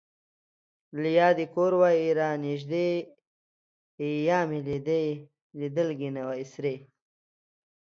[1.01, 3.05] لیا دې کور وای را نژدې ـ
[4.15, 4.59] لیا مې
[5.57, 6.75] لیدلګې نه وای سرې